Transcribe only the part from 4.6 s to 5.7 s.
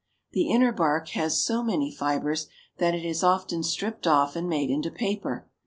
into paper.